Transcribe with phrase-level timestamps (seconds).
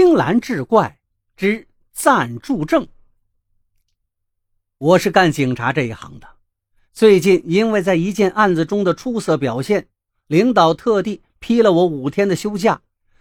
[0.00, 1.00] 青蓝志怪
[1.36, 2.86] 之暂住证。
[4.78, 6.28] 我是干警察这一行的，
[6.92, 9.88] 最近因为在一件案子中的出色表现，
[10.28, 12.80] 领导特地批了我五天的休假，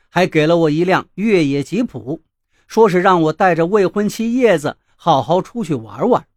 [0.10, 2.21] 还给了我一辆越野吉普，
[2.67, 6.28] 说是让我带着未婚妻叶子好好出去玩玩。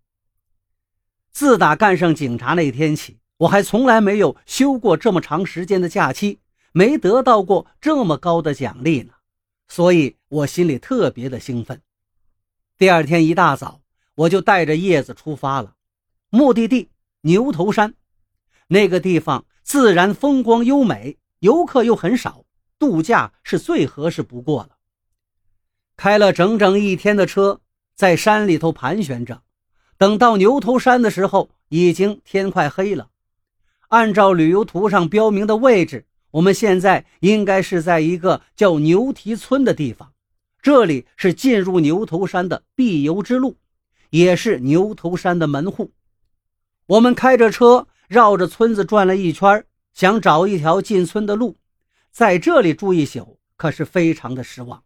[1.31, 6.39] 自打干上警察那天起，我还从来没有休过这么长时间的假期，
[6.73, 9.13] 没得到过这么高的奖励呢。
[9.71, 11.81] 所以我心里特别的兴奋。
[12.77, 13.81] 第二天一大早，
[14.17, 15.77] 我就带着叶子出发了，
[16.29, 16.91] 目的地
[17.21, 17.95] 牛头山。
[18.67, 22.45] 那个地方自然风光优美，游客又很少，
[22.81, 24.71] 度假是最合适不过了。
[25.97, 27.61] 开了整整一天的车，
[27.95, 29.43] 在山里头盘旋着。
[29.97, 33.11] 等到牛头山的时候，已经天快黑了。
[33.91, 36.07] 按照旅游图上标明的位置。
[36.33, 40.13] 我们现在应该是在一个叫牛蹄村的地方，
[40.63, 43.57] 这里是进入牛头山的必由之路，
[44.11, 45.91] 也是牛头山的门户。
[46.87, 51.57] 我们开着车绕着村子转了一圈，想找一条进村的路，
[52.13, 54.85] 在这里住一宿，可是非常的失望。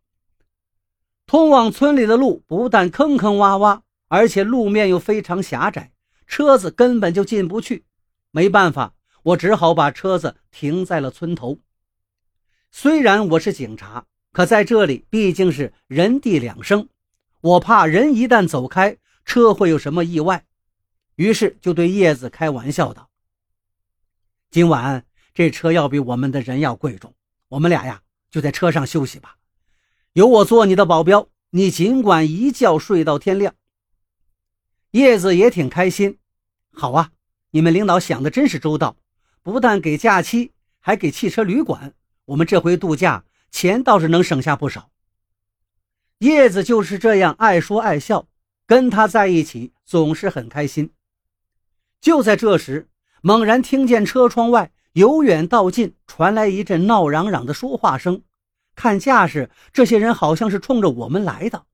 [1.26, 5.92] 通往村里的路不但坑坑洼洼，而且路面又非常狭窄，
[6.26, 7.84] 车子根本就进不去。
[8.30, 8.93] 没办法。
[9.24, 11.58] 我只好把车子停在了村头。
[12.70, 16.88] 虽然我是警察，可在这里毕竟是人地两生，
[17.40, 20.44] 我怕人一旦走开，车会有什么意外，
[21.16, 23.08] 于是就对叶子开玩笑道
[24.50, 27.14] ：“今晚这车要比我们的人要贵重，
[27.48, 29.38] 我们俩呀就在车上休息吧，
[30.12, 33.54] 有我做你的保镖，你尽管一觉睡到天亮。”
[34.92, 36.18] 叶子也挺开心，
[36.70, 37.12] 好啊，
[37.52, 38.98] 你们领导想的真是周到。
[39.44, 41.94] 不但给假期，还给汽车旅馆。
[42.24, 44.90] 我们这回度假钱倒是能省下不少。
[46.18, 48.26] 叶子就是这样爱说爱笑，
[48.66, 50.94] 跟他在一起总是很开心。
[52.00, 52.88] 就在这时，
[53.20, 58.22] 猛然听见车窗外由远到近传来一阵闹嚷嚷的说话声，
[58.74, 61.66] 看架势，这些人好像是冲着我们来的。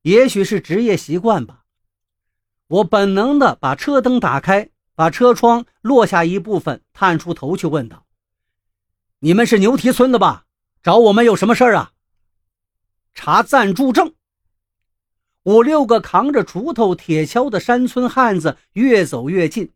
[0.00, 1.64] 也许是职业习惯吧，
[2.66, 4.70] 我本能的把车灯打开。
[4.94, 8.06] 把车窗落下一部分，探出头去问道
[9.20, 10.46] ：“你们是牛蹄村的吧？
[10.82, 11.92] 找我们有什么事儿啊？”
[13.14, 14.14] 查暂住证。
[15.44, 19.72] 五六个扛着锄头、铁锹的山村汉子越走越近，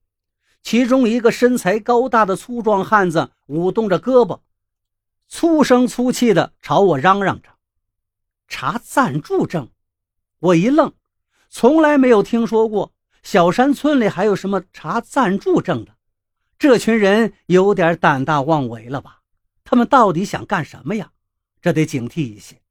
[0.63, 4.41] 其中一个身材高大的粗壮汉子舞动着胳膊，
[5.29, 7.51] 粗声粗气地朝我嚷嚷着
[8.49, 9.71] ：“查暂住证！”
[10.39, 10.93] 我一愣，
[11.49, 12.93] 从来没有听说过。
[13.27, 15.97] 小山村里还有什么查暂住证的？
[16.61, 19.23] 这群人有点胆大妄为了吧？
[19.65, 21.11] 他们到底想干什么呀？
[21.61, 22.63] 这得警惕一些。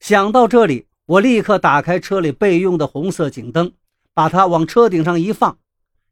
[0.00, 3.72] 想到这里，我立刻打开车里备用的红色警灯，
[4.12, 5.56] 把它往车顶上一放，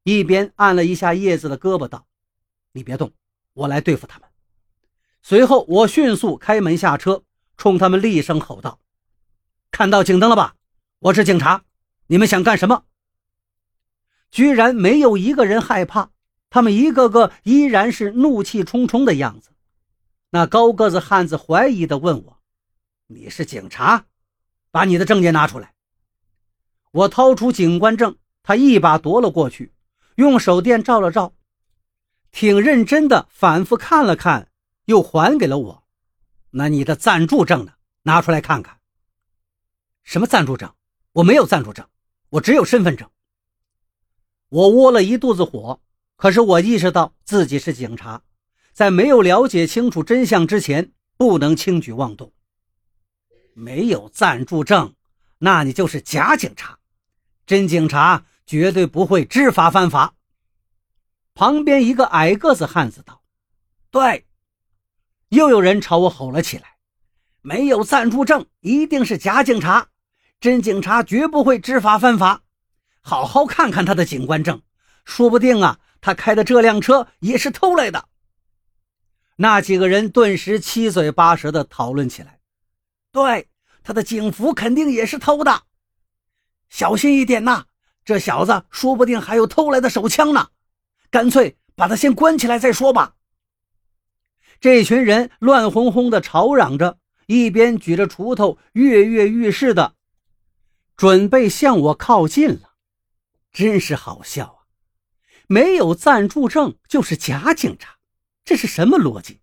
[0.04, 2.06] 一边按了一下叶子的胳膊，道
[2.70, 3.10] ：“你别动，
[3.54, 4.28] 我来对付他们。”
[5.20, 7.24] 随后，我迅速开门下车，
[7.56, 8.78] 冲他们厉声吼道
[9.72, 10.54] ：“看到警灯了吧？
[11.00, 11.64] 我是警察，
[12.06, 12.84] 你们想干什么？”
[14.30, 16.10] 居然没有一个人害怕，
[16.50, 19.50] 他们一个个依然是怒气冲冲的样子。
[20.30, 22.38] 那高个子汉子怀疑地问我
[23.08, 24.04] ：“你是警察？
[24.70, 25.72] 把你的证件拿出来。”
[26.92, 29.72] 我掏出警官证，他一把夺了过去，
[30.16, 31.34] 用手电照了照，
[32.30, 34.50] 挺认真的反复看了看，
[34.84, 35.84] 又还给了我。
[36.50, 37.72] 那你的暂住证呢？
[38.02, 38.78] 拿出来看看。
[40.02, 40.74] 什么暂住证？
[41.12, 41.86] 我没有暂住证，
[42.30, 43.10] 我只有身份证。
[44.50, 45.80] 我窝了一肚子火，
[46.16, 48.22] 可是我意识到自己是警察，
[48.72, 52.32] 在没有了解清楚真相之前，不能轻举妄动。
[53.52, 54.94] 没有暂住证，
[55.38, 56.78] 那你就是假警察。
[57.44, 60.14] 真警察绝对不会知法犯法。
[61.34, 63.22] 旁边一个矮个子汉子道
[63.90, 64.26] ：“对。”
[65.28, 66.76] 又有人朝我吼了起来
[67.42, 69.88] ：“没有暂住证，一定是假警察。
[70.40, 72.42] 真警察绝不会知法犯法。”
[73.00, 74.62] 好好看看他的警官证，
[75.04, 78.08] 说不定啊，他开的这辆车也是偷来的。
[79.36, 82.40] 那几个人顿时七嘴八舌的讨论起来。
[83.12, 83.48] 对，
[83.82, 85.62] 他的警服肯定也是偷的，
[86.68, 87.64] 小心一点呐！
[88.04, 90.48] 这小子说不定还有偷来的手枪呢，
[91.10, 93.14] 干脆把他先关起来再说吧。
[94.60, 99.94] 这群人乱哄哄的吵嚷着，一边举着锄头跃跃欲试的，
[100.96, 102.67] 准备向我靠近了。
[103.52, 104.58] 真是好笑啊！
[105.46, 107.96] 没有暂住证就是假警察，
[108.44, 109.40] 这是什么逻辑？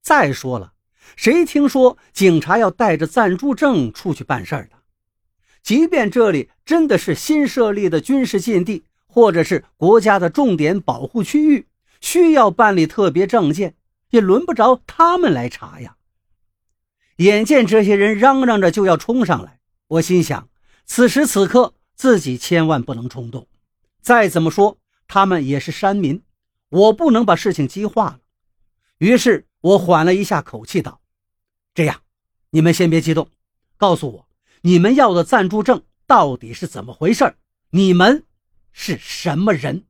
[0.00, 0.72] 再说了，
[1.16, 4.76] 谁听说警察要带着暂住证出去办事儿的？
[5.62, 11.66] 即便这里真的是新设立的军事禁地，或者是国家的重点保护区域，
[12.00, 13.74] 需要办理特别证件，
[14.10, 15.96] 也轮不着他们来查呀。
[17.16, 20.48] 眼见这些人嚷嚷着就要冲上来，我心想，
[20.86, 23.46] 此时此刻自己千万不能冲动。
[24.00, 26.22] 再怎么说，他们也是山民，
[26.70, 28.20] 我不能把事情激化了。
[28.96, 31.02] 于是我缓了一下口气，道
[31.74, 32.00] ：“这样，
[32.48, 33.28] 你们先别激动，
[33.76, 34.28] 告诉我。”
[34.64, 37.36] 你们要的暂住证到底是怎么回事？
[37.68, 38.24] 你们
[38.72, 39.84] 是什么人？